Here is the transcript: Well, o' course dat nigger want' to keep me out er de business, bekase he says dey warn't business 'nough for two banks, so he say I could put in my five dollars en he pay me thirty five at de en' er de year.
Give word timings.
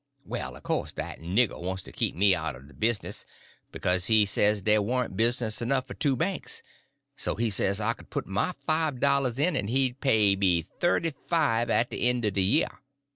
Well, 0.25 0.57
o' 0.57 0.61
course 0.61 0.91
dat 0.93 1.19
nigger 1.19 1.61
want' 1.61 1.85
to 1.85 1.91
keep 1.91 2.15
me 2.15 2.33
out 2.33 2.55
er 2.55 2.63
de 2.63 2.73
business, 2.73 3.23
bekase 3.71 4.07
he 4.07 4.25
says 4.25 4.63
dey 4.63 4.79
warn't 4.79 5.15
business 5.15 5.61
'nough 5.61 5.85
for 5.85 5.93
two 5.93 6.15
banks, 6.15 6.63
so 7.15 7.35
he 7.35 7.51
say 7.51 7.69
I 7.79 7.93
could 7.93 8.09
put 8.09 8.25
in 8.25 8.31
my 8.33 8.53
five 8.65 8.99
dollars 8.99 9.37
en 9.37 9.67
he 9.67 9.93
pay 9.93 10.35
me 10.35 10.63
thirty 10.79 11.11
five 11.11 11.69
at 11.69 11.91
de 11.91 12.01
en' 12.09 12.25
er 12.25 12.31
de 12.31 12.41
year. 12.41 12.79